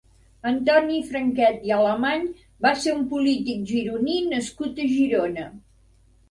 [0.51, 2.25] Antoni Franquet i Alemany
[2.67, 5.47] va ser un polític gironí nascut a Girona.